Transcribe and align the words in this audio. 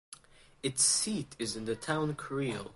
Its 0.63 0.83
seat 0.83 1.35
is 1.37 1.55
in 1.55 1.65
the 1.65 1.75
town 1.75 2.15
Creil. 2.15 2.69